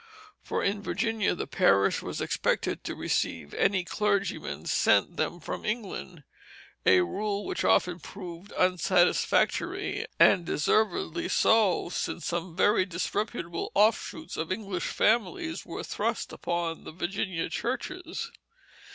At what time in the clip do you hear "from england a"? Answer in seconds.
5.39-7.01